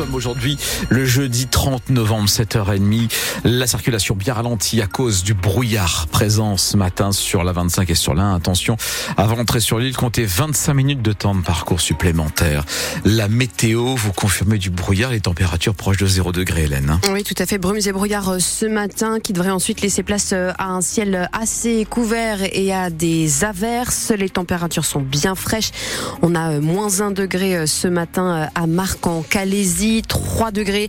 sommes 0.00 0.14
aujourd'hui 0.14 0.56
le 0.88 1.04
jeudi 1.04 1.46
30 1.46 1.90
novembre, 1.90 2.26
7h30. 2.26 3.10
La 3.44 3.66
circulation 3.66 4.14
bien 4.14 4.32
ralentie 4.32 4.80
à 4.80 4.86
cause 4.86 5.22
du 5.22 5.34
brouillard 5.34 6.06
présent 6.06 6.56
ce 6.56 6.78
matin 6.78 7.12
sur 7.12 7.44
la 7.44 7.52
25 7.52 7.90
et 7.90 7.94
sur 7.94 8.14
la 8.14 8.32
Attention, 8.32 8.76
avant 9.16 9.36
d'entrer 9.36 9.60
sur 9.60 9.78
l'île, 9.78 9.96
comptez 9.96 10.24
25 10.24 10.72
minutes 10.72 11.02
de 11.02 11.12
temps 11.12 11.34
de 11.34 11.42
parcours 11.42 11.80
supplémentaire. 11.80 12.64
La 13.04 13.28
météo, 13.28 13.94
vous 13.94 14.12
confirmez 14.12 14.56
du 14.56 14.70
brouillard, 14.70 15.10
les 15.10 15.20
températures 15.20 15.74
proches 15.74 15.98
de 15.98 16.06
0 16.06 16.32
degré, 16.32 16.64
Hélène. 16.64 16.90
Hein. 16.90 17.00
Oui, 17.12 17.22
tout 17.22 17.34
à 17.38 17.44
fait. 17.44 17.58
Brumes 17.58 17.80
et 17.84 17.92
brouillard 17.92 18.30
euh, 18.30 18.38
ce 18.38 18.66
matin 18.66 19.20
qui 19.20 19.32
devrait 19.32 19.50
ensuite 19.50 19.80
laisser 19.82 20.02
place 20.02 20.30
euh, 20.32 20.52
à 20.58 20.68
un 20.68 20.80
ciel 20.80 21.28
assez 21.32 21.86
couvert 21.88 22.38
et 22.52 22.72
à 22.72 22.88
des 22.88 23.44
averses. 23.44 24.12
Les 24.16 24.30
températures 24.30 24.84
sont 24.84 25.00
bien 25.00 25.34
fraîches. 25.34 25.72
On 26.22 26.34
a 26.34 26.52
euh, 26.52 26.60
moins 26.60 27.00
1 27.00 27.10
degré 27.10 27.66
ce 27.66 27.88
matin 27.88 28.48
à 28.54 28.66
Marc 28.66 29.06
en 29.06 29.22
Calaisie, 29.22 29.89
3 30.06 30.50
degrés 30.52 30.88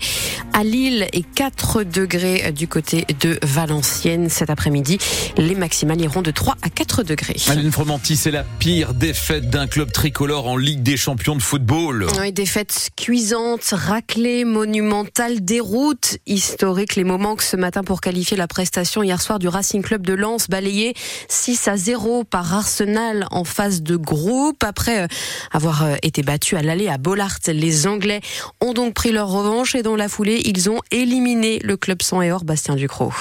à 0.53 0.63
Lille 0.63 1.07
et 1.13 1.23
4 1.23 1.83
degrés 1.83 2.51
du 2.51 2.67
côté 2.67 3.05
de 3.19 3.39
Valenciennes 3.41 4.29
cet 4.29 4.49
après-midi. 4.49 4.97
Les 5.37 5.55
maximales 5.55 6.01
iront 6.01 6.21
de 6.21 6.31
3 6.31 6.55
à 6.61 6.69
4 6.69 7.03
degrés. 7.03 7.37
Aline 7.47 7.71
Fromanti, 7.71 8.15
c'est 8.15 8.31
la 8.31 8.43
pire 8.43 8.93
défaite 8.93 9.49
d'un 9.49 9.67
club 9.67 9.91
tricolore 9.91 10.47
en 10.47 10.57
Ligue 10.57 10.83
des 10.83 10.97
champions 10.97 11.35
de 11.35 11.41
football. 11.41 12.07
Oui, 12.19 12.31
défaite 12.31 12.91
cuisante, 12.95 13.63
raclée, 13.71 14.45
monumentale, 14.45 15.43
déroute 15.43 16.17
historique. 16.27 16.95
Les 16.95 17.03
moments 17.03 17.35
que 17.35 17.43
ce 17.43 17.57
matin 17.57 17.83
pour 17.83 18.01
qualifier 18.01 18.37
la 18.37 18.47
prestation 18.47 19.03
hier 19.03 19.21
soir 19.21 19.39
du 19.39 19.47
Racing 19.47 19.81
Club 19.81 20.05
de 20.05 20.13
Lens, 20.13 20.47
balayé 20.49 20.93
6 21.29 21.67
à 21.67 21.77
0 21.77 22.23
par 22.23 22.53
Arsenal 22.53 23.27
en 23.31 23.43
phase 23.43 23.81
de 23.81 23.95
groupe. 23.95 24.63
Après 24.63 25.03
euh, 25.03 25.07
avoir 25.51 25.83
euh, 25.83 25.95
été 26.03 26.21
battu 26.21 26.55
à 26.55 26.61
l'aller 26.61 26.87
à 26.87 26.97
Bollard, 26.97 27.37
les 27.47 27.87
Anglais 27.87 28.21
ont 28.59 28.73
donc 28.73 28.90
pris 28.91 29.11
leur 29.11 29.29
revanche 29.29 29.75
et 29.75 29.83
dans 29.83 29.95
la 29.95 30.09
foulée, 30.09 30.41
ils 30.45 30.69
ont 30.69 30.81
éliminé 30.91 31.59
le 31.63 31.77
club 31.77 32.01
sans 32.01 32.21
et 32.21 32.31
or 32.31 32.43
Bastien 32.43 32.75
Ducrot. 32.75 33.13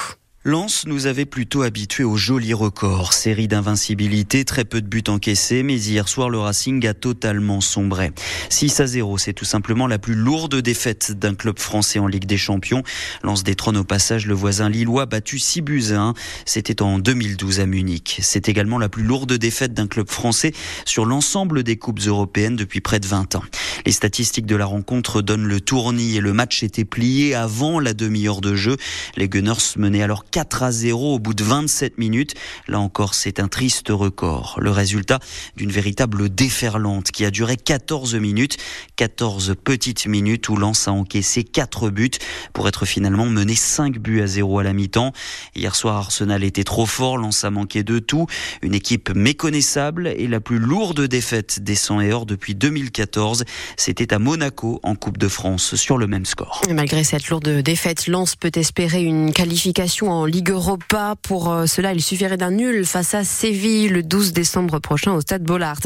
Lens 0.42 0.86
nous 0.86 1.04
avait 1.06 1.26
plutôt 1.26 1.60
habitués 1.60 2.02
au 2.02 2.16
joli 2.16 2.54
record. 2.54 3.12
Série 3.12 3.46
d'invincibilité, 3.46 4.46
très 4.46 4.64
peu 4.64 4.80
de 4.80 4.86
buts 4.86 5.04
encaissés, 5.08 5.62
mais 5.62 5.78
hier 5.78 6.08
soir, 6.08 6.30
le 6.30 6.38
Racing 6.38 6.86
a 6.86 6.94
totalement 6.94 7.60
sombré. 7.60 8.12
6 8.48 8.80
à 8.80 8.86
0, 8.86 9.18
c'est 9.18 9.34
tout 9.34 9.44
simplement 9.44 9.86
la 9.86 9.98
plus 9.98 10.14
lourde 10.14 10.54
défaite 10.54 11.12
d'un 11.12 11.34
club 11.34 11.58
français 11.58 11.98
en 11.98 12.06
Ligue 12.06 12.24
des 12.24 12.38
Champions. 12.38 12.82
Lens 13.22 13.44
détrône 13.44 13.76
au 13.76 13.84
passage 13.84 14.26
le 14.26 14.32
voisin 14.32 14.70
lillois 14.70 15.04
battu 15.04 15.38
6 15.38 15.60
buts 15.60 15.84
à 15.90 16.00
1. 16.00 16.14
C'était 16.46 16.80
en 16.80 16.98
2012 16.98 17.60
à 17.60 17.66
Munich. 17.66 18.18
C'est 18.22 18.48
également 18.48 18.78
la 18.78 18.88
plus 18.88 19.02
lourde 19.02 19.34
défaite 19.34 19.74
d'un 19.74 19.88
club 19.88 20.08
français 20.08 20.52
sur 20.86 21.04
l'ensemble 21.04 21.64
des 21.64 21.76
coupes 21.76 22.00
européennes 22.00 22.56
depuis 22.56 22.80
près 22.80 22.98
de 22.98 23.06
20 23.06 23.34
ans. 23.34 23.44
Les 23.86 23.92
statistiques 23.92 24.46
de 24.46 24.56
la 24.56 24.66
rencontre 24.66 25.22
donnent 25.22 25.46
le 25.46 25.60
tournis 25.60 26.16
et 26.16 26.20
le 26.20 26.32
match 26.32 26.62
était 26.62 26.84
plié 26.84 27.34
avant 27.34 27.80
la 27.80 27.94
demi-heure 27.94 28.40
de 28.40 28.54
jeu. 28.54 28.76
Les 29.16 29.28
Gunners 29.28 29.76
menaient 29.76 30.02
alors 30.02 30.24
4 30.30 30.62
à 30.62 30.72
0 30.72 31.14
au 31.14 31.18
bout 31.18 31.34
de 31.34 31.44
27 31.44 31.98
minutes. 31.98 32.34
Là 32.68 32.80
encore, 32.80 33.14
c'est 33.14 33.40
un 33.40 33.48
triste 33.48 33.88
record. 33.88 34.56
Le 34.60 34.70
résultat 34.70 35.18
d'une 35.56 35.70
véritable 35.70 36.28
déferlante 36.28 37.10
qui 37.10 37.24
a 37.24 37.30
duré 37.30 37.56
14 37.56 38.14
minutes. 38.16 38.58
14 38.96 39.54
petites 39.62 40.06
minutes 40.06 40.48
où 40.48 40.56
Lens 40.56 40.88
a 40.88 40.92
encaissé 40.92 41.44
4 41.44 41.90
buts 41.90 42.10
pour 42.52 42.68
être 42.68 42.86
finalement 42.86 43.26
mené 43.26 43.54
5 43.54 43.98
buts 43.98 44.20
à 44.20 44.26
0 44.26 44.58
à 44.58 44.62
la 44.62 44.72
mi-temps. 44.72 45.12
Hier 45.54 45.74
soir, 45.74 45.96
Arsenal 45.96 46.44
était 46.44 46.64
trop 46.64 46.86
fort. 46.86 47.18
Lens 47.18 47.44
a 47.44 47.50
manqué 47.50 47.82
de 47.82 47.98
tout. 47.98 48.26
Une 48.62 48.74
équipe 48.74 49.10
méconnaissable 49.14 50.08
et 50.08 50.26
la 50.26 50.40
plus 50.40 50.58
lourde 50.58 51.06
défaite 51.06 51.60
des 51.60 51.74
100 51.74 52.00
et 52.02 52.12
or 52.12 52.26
depuis 52.26 52.54
2014. 52.54 53.44
C'était 53.76 54.12
à 54.12 54.18
Monaco 54.18 54.80
en 54.82 54.94
Coupe 54.94 55.18
de 55.18 55.28
France 55.28 55.74
sur 55.74 55.98
le 55.98 56.06
même 56.06 56.26
score. 56.26 56.62
malgré 56.70 57.04
cette 57.04 57.28
lourde 57.28 57.48
défaite, 57.48 58.06
Lens 58.06 58.36
peut 58.36 58.50
espérer 58.54 59.02
une 59.02 59.32
qualification 59.32 60.10
en 60.10 60.24
Ligue 60.24 60.50
Europa. 60.50 61.14
Pour 61.22 61.50
euh, 61.50 61.66
cela, 61.66 61.92
il 61.92 62.02
suffirait 62.02 62.36
d'un 62.36 62.50
nul 62.50 62.84
face 62.84 63.14
à 63.14 63.24
Séville 63.24 63.88
le 63.88 64.02
12 64.02 64.32
décembre 64.32 64.78
prochain 64.78 65.12
au 65.12 65.20
Stade 65.20 65.42
Bollard. 65.42 65.80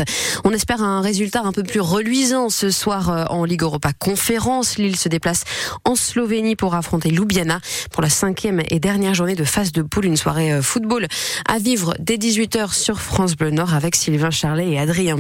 On 0.45 0.51
espère 0.51 0.83
un 0.83 1.01
résultat 1.01 1.43
un 1.43 1.53
peu 1.53 1.63
plus 1.63 1.81
reluisant 1.81 2.51
ce 2.51 2.71
soir 2.71 3.11
euh, 3.11 3.25
en 3.31 3.45
Ligue 3.45 3.63
Europa 3.63 3.93
Conférence. 3.93 4.79
Lille 4.79 4.97
se 4.97 5.09
déplace 5.09 5.45
en 5.85 5.95
Slovénie 5.97 6.57
pour 6.57 6.75
affronter 6.75 7.11
Ljubljana 7.11 7.61
pour 7.91 8.03
la 8.03 8.11
cinquième 8.11 8.63
et 8.71 8.81
dernière 8.81 9.15
journée 9.15 9.35
de 9.35 9.45
phase 9.45 9.73
de 9.73 9.83
poule. 9.83 10.07
Une 10.07 10.17
soirée 10.17 10.53
euh, 10.53 10.63
football 10.63 11.07
à 11.49 11.59
vivre 11.59 11.95
dès 11.99 12.17
18h 12.17 12.73
sur 12.73 13.01
France 13.01 13.37
Bleu 13.37 13.51
Nord 13.51 13.75
avec 13.75 13.95
Sylvain 13.95 14.31
Charlet 14.31 14.71
et 14.71 14.79
Adrien, 14.79 15.17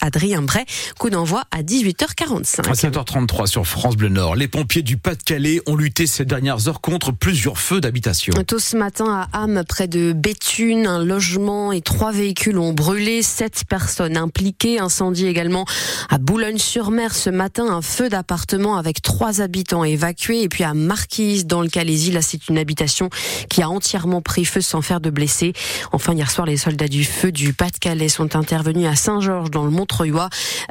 Adrien 0.00 0.42
Bray. 0.42 0.64
Coup 0.98 1.10
d'envoi 1.10 1.44
à 1.50 1.62
18h45. 2.04 2.68
À 2.68 2.72
7h33 2.72 3.46
sur 3.46 3.66
France 3.66 3.96
Bleu 3.96 4.08
Nord. 4.08 4.36
Les 4.36 4.48
pompiers 4.48 4.82
du 4.82 4.96
Pas-de-Calais 4.96 5.60
ont 5.66 5.76
lutté 5.76 6.06
ces 6.06 6.24
dernières 6.24 6.68
heures 6.68 6.80
contre 6.80 7.12
plusieurs 7.12 7.58
feux 7.58 7.80
d'habitation 7.80 8.34
ce 8.58 8.76
matin 8.76 9.26
à 9.32 9.42
Ham, 9.42 9.62
près 9.68 9.88
de 9.88 10.12
Béthune. 10.12 10.86
Un 10.86 11.04
logement 11.04 11.72
et 11.72 11.80
trois 11.80 12.12
véhicules 12.12 12.58
ont 12.58 12.72
brûlé. 12.72 13.22
Sept 13.22 13.64
personnes 13.68 14.16
impliquées. 14.16 14.78
Incendie 14.78 15.26
également 15.26 15.64
à 16.08 16.18
Boulogne-sur-Mer 16.18 17.14
ce 17.14 17.30
matin. 17.30 17.66
Un 17.68 17.82
feu 17.82 18.08
d'appartement 18.08 18.76
avec 18.76 19.02
trois 19.02 19.40
habitants 19.40 19.84
évacués. 19.84 20.42
Et 20.42 20.48
puis 20.48 20.64
à 20.64 20.74
Marquise, 20.74 21.46
dans 21.46 21.62
le 21.62 21.68
Calaisie, 21.68 22.12
là, 22.12 22.22
c'est 22.22 22.48
une 22.48 22.58
habitation 22.58 23.10
qui 23.48 23.62
a 23.62 23.68
entièrement 23.68 24.22
pris 24.22 24.44
feu 24.44 24.60
sans 24.60 24.82
faire 24.82 25.00
de 25.00 25.10
blessés. 25.10 25.52
Enfin, 25.92 26.14
hier 26.14 26.30
soir, 26.30 26.46
les 26.46 26.56
soldats 26.56 26.88
du 26.88 27.04
feu 27.04 27.32
du 27.32 27.52
Pas-de-Calais 27.52 28.08
sont 28.08 28.36
intervenus 28.36 28.86
à 28.86 28.96
Saint-Georges, 28.96 29.50
dans 29.50 29.64
le 29.64 29.70
Montreuil, 29.70 30.12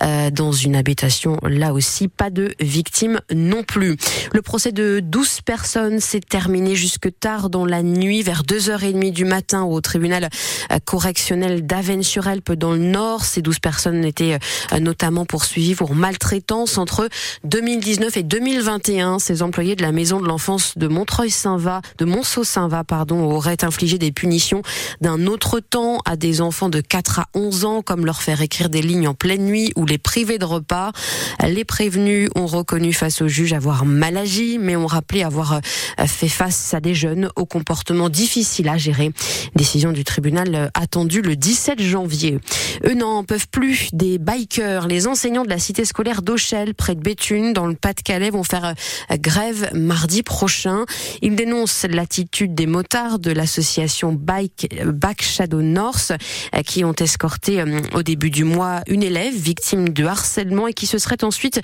euh, 0.02 0.32
dans 0.32 0.52
une 0.52 0.76
habitation. 0.76 1.23
Là 1.44 1.74
aussi, 1.74 2.08
pas 2.08 2.30
de 2.30 2.54
victimes 2.60 3.20
non 3.34 3.64
plus. 3.64 3.98
Le 4.34 4.42
procès 4.42 4.72
de 4.72 5.00
12 5.02 5.42
personnes 5.42 6.00
s'est 6.00 6.20
terminé 6.20 6.76
jusque 6.76 7.10
tard 7.20 7.50
dans 7.50 7.66
la 7.66 7.84
nuit 7.84 8.22
vers 8.24 8.44
2h30 8.44 9.12
du 9.12 9.26
matin 9.26 9.64
au 9.64 9.82
tribunal 9.82 10.30
correctionnel 10.86 11.66
d'Avennes-sur-Elpe 11.66 12.54
dans 12.54 12.72
le 12.72 12.78
Nord. 12.78 13.26
Ces 13.26 13.42
12 13.42 13.60
personnes 13.60 14.06
étaient 14.06 14.38
euh, 14.74 14.80
notamment 14.80 15.26
poursuivies 15.26 15.76
pour 15.76 15.96
maltraitance 15.96 16.78
entre 16.78 17.10
2019 17.44 18.18
et 18.18 18.24
2021. 18.24 19.20
Ces 19.20 19.42
employés 19.42 19.76
de 19.76 19.82
la 19.82 19.92
maison 19.92 20.20
de 20.20 20.28
l'enfance 20.28 20.78
de 20.78 20.88
Montreuil-Saint-Va, 20.88 21.82
de 21.98 22.06
Monceau-Saint-Va, 22.06 22.84
pardon, 22.84 23.24
auraient 23.24 23.64
infligé 23.64 23.98
des 23.98 24.12
punitions 24.12 24.62
d'un 25.02 25.28
autre 25.28 25.60
temps 25.60 26.00
à 26.06 26.16
des 26.16 26.42
enfants 26.42 26.70
de 26.70 26.82
4 26.82 27.20
à 27.20 27.26
11 27.34 27.66
ans, 27.66 27.82
comme 27.82 28.06
leur 28.06 28.22
faire 28.22 28.42
écrire 28.42 28.70
des 28.70 28.82
lignes 28.82 29.08
en 29.08 29.14
pleine 29.14 29.46
nuit 29.46 29.72
ou 29.76 29.86
les 29.86 29.98
priver 29.98 30.38
de 30.38 30.46
repas. 30.46 30.92
Les 31.48 31.66
prévenus 31.66 32.30
ont 32.36 32.46
reconnu 32.46 32.94
face 32.94 33.22
au 33.22 33.28
juge 33.28 33.54
avoir 33.54 33.86
mal 33.86 34.18
agi, 34.18 34.58
mais 34.60 34.76
ont 34.76 34.88
rappelé 34.88 35.24
avoir 35.24 35.54
euh, 35.54 36.08
fait 36.08 36.28
face 36.28 36.74
à 36.74 36.80
des 36.80 36.94
jeunes 36.94 37.30
au 37.36 37.46
comportement 37.46 38.10
difficile 38.10 38.70
à 38.70 38.78
gérer. 38.78 39.12
Décision 39.56 39.92
du 39.92 40.04
tribunal 40.04 40.56
euh, 40.56 40.68
attendue 40.74 41.22
le 41.22 41.36
17 41.36 41.82
janvier. 41.82 42.40
Eux 42.86 42.94
n'en 42.94 43.24
peuvent 43.24 43.48
plus 43.50 43.90
des 43.94 44.18
bikers. 44.20 44.88
Les 44.88 45.08
enseignants 45.08 45.44
de 45.44 45.50
la 45.50 45.60
cité 45.60 45.86
scolaire 45.86 46.22
d'Auchel, 46.22 46.74
près 46.76 46.96
de 46.96 47.02
Béthune, 47.02 47.54
dans 47.54 47.68
le 47.68 47.76
Pas-de-Calais, 47.76 48.30
vont 48.30 48.44
faire 48.44 48.66
euh, 48.66 49.18
grève 49.18 49.70
mardi 49.74 50.24
prochain. 50.24 50.86
Ils 51.22 51.36
dénoncent 51.36 51.86
l'attitude 51.90 52.56
des 52.56 52.68
motards 52.68 53.20
de 53.20 53.32
l'association 53.32 54.14
Bike 54.14 54.74
Back 54.86 55.22
Shadow 55.22 55.62
North, 55.62 56.14
qui 56.66 56.84
ont 56.84 56.94
escorté 56.94 57.64
au 57.94 58.04
début 58.04 58.30
du 58.30 58.44
mois 58.44 58.82
une 58.88 59.04
élève 59.04 59.34
victime 59.34 59.90
de 59.90 60.06
harcèlement 60.06 60.68
et 60.68 60.74
qui 60.74 60.88
se 60.88 60.98
serait 61.04 61.24
ensuite 61.24 61.62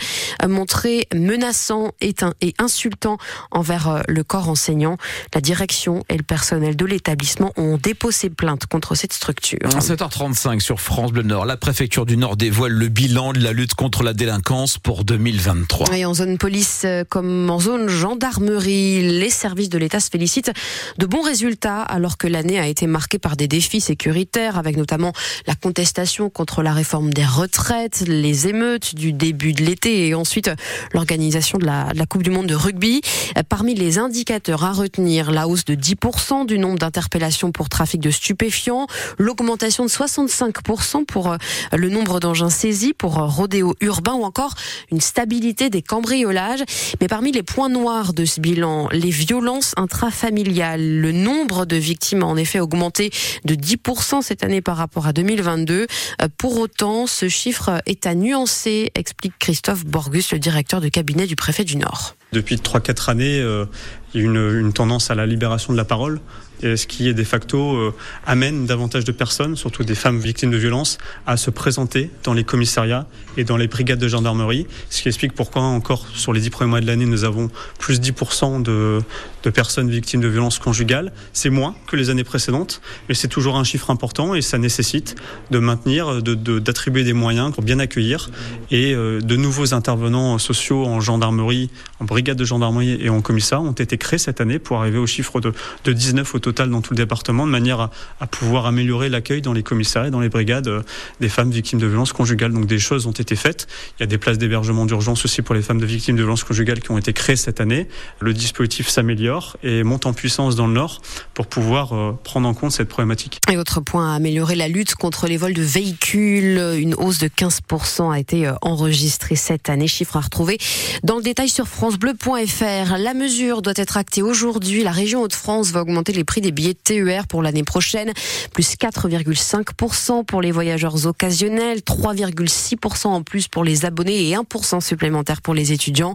montré 0.47 1.07
menaçant 1.13 1.91
et 2.01 2.13
insultant 2.59 3.17
envers 3.51 4.03
le 4.07 4.23
corps 4.23 4.49
enseignant. 4.49 4.97
La 5.33 5.41
direction 5.41 6.03
et 6.09 6.17
le 6.17 6.23
personnel 6.23 6.75
de 6.75 6.85
l'établissement 6.85 7.51
ont 7.57 7.77
déposé 7.77 8.29
plainte 8.29 8.65
contre 8.65 8.95
cette 8.95 9.13
structure. 9.13 9.59
À 9.63 9.79
7h35 9.79 10.59
sur 10.59 10.81
France 10.81 11.11
Bleu 11.11 11.23
Nord, 11.23 11.45
la 11.45 11.57
préfecture 11.57 12.05
du 12.05 12.17
Nord 12.17 12.37
dévoile 12.37 12.73
le 12.73 12.87
bilan 12.87 13.33
de 13.33 13.39
la 13.39 13.53
lutte 13.53 13.73
contre 13.73 14.03
la 14.03 14.13
délinquance 14.13 14.77
pour 14.77 15.03
2023. 15.03 15.95
Et 15.95 16.05
en 16.05 16.13
zone 16.13 16.37
police 16.37 16.83
euh, 16.85 17.03
comme 17.07 17.49
en 17.49 17.59
zone 17.59 17.87
gendarmerie, 17.87 19.01
les 19.01 19.29
services 19.29 19.69
de 19.69 19.77
l'État 19.77 19.99
se 19.99 20.09
félicitent 20.09 20.51
de 20.97 21.05
bons 21.05 21.21
résultats 21.21 21.81
alors 21.81 22.17
que 22.17 22.27
l'année 22.27 22.59
a 22.59 22.67
été 22.67 22.87
marquée 22.87 23.19
par 23.19 23.35
des 23.35 23.47
défis 23.47 23.81
sécuritaires 23.81 24.57
avec 24.57 24.77
notamment 24.77 25.13
la 25.47 25.55
contestation 25.55 26.29
contre 26.29 26.61
la 26.61 26.73
réforme 26.73 27.13
des 27.13 27.25
retraites, 27.25 28.03
les 28.07 28.47
émeutes 28.47 28.95
du 28.95 29.13
début 29.29 29.53
de 29.53 29.63
l'été 29.63 30.07
et 30.07 30.15
ensuite 30.15 30.49
l'organisation 30.91 31.59
de 31.59 31.65
la, 31.65 31.93
Coupe 32.09 32.23
du 32.23 32.31
Monde 32.31 32.47
de 32.47 32.55
rugby. 32.55 33.01
Parmi 33.47 33.75
les 33.75 33.99
indicateurs 33.99 34.63
à 34.63 34.71
retenir, 34.71 35.31
la 35.31 35.47
hausse 35.47 35.65
de 35.65 35.75
10% 35.75 36.47
du 36.47 36.57
nombre 36.57 36.79
d'interpellations 36.79 37.51
pour 37.51 37.69
trafic 37.69 38.01
de 38.01 38.09
stupéfiants, 38.09 38.87
l'augmentation 39.19 39.85
de 39.85 39.89
65% 39.89 41.05
pour 41.05 41.31
euh, 41.31 41.37
le 41.73 41.89
nombre 41.89 42.19
d'engins 42.19 42.49
saisis 42.49 42.93
pour 42.93 43.19
euh, 43.19 43.27
rodéo 43.27 43.75
urbain 43.81 44.13
ou 44.13 44.23
encore 44.23 44.55
une 44.91 45.01
stabilité 45.01 45.69
des 45.69 45.83
cambriolages. 45.83 46.63
Mais 46.99 47.07
parmi 47.07 47.31
les 47.31 47.43
points 47.43 47.69
noirs 47.69 48.13
de 48.13 48.25
ce 48.25 48.41
bilan, 48.41 48.89
les 48.91 49.11
violences 49.11 49.73
intrafamiliales. 49.77 50.99
Le 50.99 51.11
nombre 51.11 51.67
de 51.67 51.75
victimes 51.75 52.23
a 52.23 52.25
en 52.25 52.37
effet 52.37 52.59
augmenté 52.59 53.11
de 53.45 53.53
10% 53.53 54.23
cette 54.23 54.43
année 54.43 54.61
par 54.61 54.77
rapport 54.77 55.05
à 55.05 55.13
2022. 55.13 55.85
Euh, 56.21 56.27
pour 56.39 56.57
autant, 56.57 57.05
ce 57.05 57.29
chiffre 57.29 57.83
est 57.85 58.07
à 58.07 58.15
nuancer, 58.15 58.89
Christophe 59.39 59.85
Borgus, 59.85 60.31
le 60.31 60.39
directeur 60.39 60.81
de 60.81 60.87
cabinet 60.87 61.27
du 61.27 61.35
préfet 61.35 61.63
du 61.63 61.75
Nord. 61.75 62.15
Depuis 62.31 62.55
3-4 62.55 63.11
années, 63.11 63.41
euh, 63.41 63.65
il 64.13 64.21
y 64.21 64.23
a 64.23 64.25
une, 64.25 64.37
une 64.37 64.73
tendance 64.73 65.11
à 65.11 65.15
la 65.15 65.25
libération 65.25 65.73
de 65.73 65.77
la 65.77 65.85
parole 65.85 66.21
ce 66.61 66.87
qui 66.87 67.13
de 67.13 67.23
facto 67.23 67.75
euh, 67.75 67.93
amène 68.25 68.65
davantage 68.65 69.03
de 69.03 69.11
personnes, 69.11 69.55
surtout 69.55 69.83
des 69.83 69.95
femmes 69.95 70.19
victimes 70.19 70.51
de 70.51 70.57
violences, 70.57 70.97
à 71.25 71.37
se 71.37 71.49
présenter 71.49 72.09
dans 72.23 72.33
les 72.33 72.43
commissariats 72.43 73.07
et 73.37 73.43
dans 73.43 73.57
les 73.57 73.67
brigades 73.67 73.99
de 73.99 74.07
gendarmerie, 74.07 74.67
ce 74.89 75.01
qui 75.01 75.07
explique 75.07 75.33
pourquoi 75.33 75.61
encore 75.61 76.05
sur 76.13 76.33
les 76.33 76.41
dix 76.41 76.49
premiers 76.49 76.69
mois 76.69 76.81
de 76.81 76.87
l'année 76.87 77.05
nous 77.05 77.23
avons 77.23 77.49
plus 77.77 77.99
10% 78.01 78.61
de, 78.61 79.01
de 79.43 79.49
personnes 79.49 79.89
victimes 79.89 80.21
de 80.21 80.27
violences 80.27 80.59
conjugales. 80.59 81.11
C'est 81.33 81.49
moins 81.49 81.75
que 81.87 81.95
les 81.95 82.09
années 82.09 82.23
précédentes, 82.23 82.81
mais 83.07 83.15
c'est 83.15 83.27
toujours 83.27 83.55
un 83.55 83.63
chiffre 83.63 83.89
important 83.89 84.35
et 84.35 84.41
ça 84.41 84.57
nécessite 84.57 85.15
de 85.51 85.59
maintenir, 85.59 86.21
d'attribuer 86.21 87.03
de, 87.03 87.07
des 87.07 87.13
moyens 87.13 87.53
pour 87.53 87.63
bien 87.63 87.79
accueillir 87.79 88.29
et 88.71 88.93
euh, 88.93 89.21
de 89.21 89.35
nouveaux 89.35 89.73
intervenants 89.73 90.37
sociaux 90.37 90.85
en 90.85 90.99
gendarmerie, 90.99 91.69
en 91.99 92.05
brigade 92.05 92.37
de 92.37 92.45
gendarmerie 92.45 92.97
et 93.01 93.09
en 93.09 93.21
commissariat 93.21 93.65
ont 93.65 93.71
été 93.71 93.97
créés 93.97 94.19
cette 94.19 94.41
année 94.41 94.59
pour 94.59 94.79
arriver 94.79 94.97
au 94.97 95.07
chiffre 95.07 95.39
de, 95.39 95.53
de 95.85 95.93
19 95.93 96.35
au 96.35 96.39
total 96.49 96.71
dans 96.71 96.81
tout 96.81 96.93
le 96.93 96.97
département, 96.97 97.45
de 97.45 97.51
manière 97.51 97.89
à, 98.19 98.27
pouvoir 98.27 98.65
améliorer 98.65 99.09
l'accueil 99.09 99.41
dans 99.41 99.53
les 99.53 99.61
commissariats, 99.61 100.09
dans 100.09 100.19
les 100.19 100.29
brigades 100.29 100.67
euh, 100.67 100.81
des 101.19 101.29
femmes 101.29 101.51
victimes 101.51 101.79
de 101.79 101.85
violences 101.85 102.11
conjugales. 102.11 102.51
Donc 102.53 102.65
des 102.65 102.79
choses 102.79 103.05
ont 103.05 103.11
été 103.11 103.35
faites. 103.35 103.67
Il 103.97 104.01
y 104.01 104.03
a 104.03 104.07
des 104.07 104.17
places 104.17 104.39
d'hébergement 104.39 104.85
d'urgence 104.87 105.25
aussi 105.25 105.43
pour 105.43 105.53
les 105.53 105.61
femmes 105.61 105.79
de 105.79 105.85
victimes 105.85 106.15
de 106.15 106.21
violences 106.21 106.43
conjugales 106.43 106.79
qui 106.79 106.89
ont 106.89 106.97
été 106.97 107.13
créées 107.13 107.35
cette 107.35 107.61
année. 107.61 107.87
Le 108.19 108.33
dispositif 108.33 108.87
s'améliore 108.87 109.57
et 109.61 109.83
monte 109.83 110.07
en 110.07 110.13
puissance 110.13 110.55
dans 110.55 110.65
le 110.65 110.73
Nord 110.73 111.01
pour 111.35 111.45
pouvoir 111.47 111.93
euh, 111.93 112.17
prendre 112.23 112.47
en 112.47 112.55
compte 112.55 112.71
cette 112.71 112.89
problématique. 112.89 113.39
Et 113.51 113.57
autre 113.57 113.79
point 113.79 114.11
à 114.11 114.15
améliorer, 114.15 114.55
la 114.55 114.67
lutte 114.67 114.95
contre 114.95 115.27
les 115.27 115.37
vols 115.37 115.53
de 115.53 115.61
véhicules. 115.61 116.59
Une 116.79 116.95
hausse 116.95 117.19
de 117.19 117.27
15% 117.27 118.11
a 118.11 118.19
été 118.19 118.47
euh, 118.47 118.53
enregistrée 118.63 119.35
cette 119.35 119.69
année. 119.69 119.87
Chiffre 119.87 120.17
à 120.17 120.21
retrouver 120.21 120.57
dans 121.03 121.17
le 121.17 121.23
détail 121.23 121.49
sur 121.49 121.67
francebleu.fr. 121.67 122.97
La 122.97 123.13
mesure 123.13 123.61
doit 123.61 123.73
être 123.75 123.97
actée 123.97 124.23
aujourd'hui. 124.23 124.83
La 124.83 124.91
région 124.91 125.21
Hauts-de-France 125.21 125.71
va 125.71 125.81
augmenter 125.81 126.13
les 126.13 126.23
prix 126.23 126.38
des 126.41 126.51
billets 126.51 126.73
de 126.73 126.79
TER 126.83 127.27
pour 127.27 127.41
l'année 127.41 127.63
prochaine, 127.63 128.11
plus 128.53 128.75
4,5% 128.75 130.25
pour 130.25 130.41
les 130.41 130.51
voyageurs 130.51 131.05
occasionnels, 131.05 131.79
3,6% 131.79 133.07
en 133.07 133.23
plus 133.23 133.47
pour 133.47 133.63
les 133.63 133.85
abonnés 133.85 134.29
et 134.29 134.35
1% 134.35 134.81
supplémentaire 134.81 135.41
pour 135.41 135.53
les 135.53 135.71
étudiants. 135.71 136.13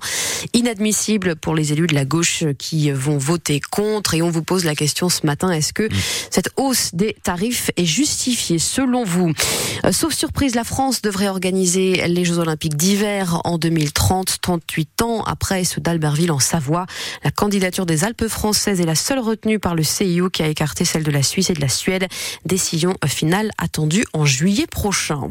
Inadmissible 0.53 1.37
pour 1.37 1.55
les 1.55 1.73
élus 1.73 1.87
de 1.87 1.95
la 1.95 2.05
gauche 2.05 2.45
qui 2.59 2.91
vont 2.91 3.19
voter 3.19 3.61
contre. 3.61 4.15
Et 4.15 4.23
on 4.23 4.31
vous 4.31 4.43
pose 4.43 4.65
la 4.65 4.75
question 4.75 5.09
ce 5.09 5.27
matin, 5.27 5.51
est-ce 5.51 5.73
que 5.73 5.89
cette 6.31 6.51
hausse 6.57 6.95
des 6.95 7.17
tarifs 7.23 7.71
est 7.77 7.85
justifiée 7.85 8.59
selon 8.59 9.05
vous? 9.05 9.33
Euh, 9.85 9.93
Sauf 9.93 10.13
surprise, 10.13 10.55
la 10.55 10.65
France 10.65 11.03
devrait 11.03 11.29
organiser 11.29 12.07
les 12.09 12.25
Jeux 12.25 12.39
Olympiques 12.39 12.77
d'hiver 12.77 13.41
en 13.45 13.59
2030, 13.59 14.39
38 14.41 15.03
ans 15.03 15.23
après 15.23 15.65
ceux 15.65 15.81
d'Albertville 15.81 16.33
en 16.33 16.41
Savoie. 16.41 16.87
La 17.23 17.31
candidature 17.31 17.87
des 17.87 18.05
Alpes 18.05 18.29
françaises 18.29 18.81
est 18.81 18.87
la 18.87 18.95
seule 18.95 19.19
retenue 19.19 19.59
par 19.59 19.75
le 19.75 19.83
Qui 20.33 20.43
a 20.43 20.49
écarté 20.49 20.85
celle 20.85 21.03
de 21.03 21.11
la 21.11 21.23
Suisse 21.23 21.51
et 21.51 21.55
de 21.55 21.61
la 21.61 21.69
Suède. 21.69 22.07
Décision 22.45 22.95
finale 23.07 23.51
attendue 23.59 24.05
en 24.13 24.25
juillet 24.25 24.67
prochain. 24.67 25.29